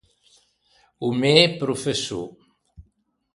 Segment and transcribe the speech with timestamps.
[1.07, 2.21] O mæ professô.